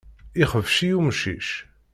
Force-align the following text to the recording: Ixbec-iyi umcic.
Ixbec-iyi 0.41 0.95
umcic. 0.97 1.49